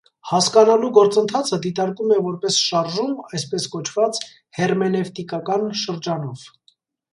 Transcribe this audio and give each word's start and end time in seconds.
Հասկանալու 0.27 0.87
գործընթացը 0.97 1.59
դիտարկում 1.65 2.13
է 2.15 2.17
որպես 2.29 2.57
շարժում 2.69 3.13
այսպես 3.25 3.69
կոչված 3.75 4.19
հերմենևտիկական 4.61 5.71
շրջանով։ 5.87 6.51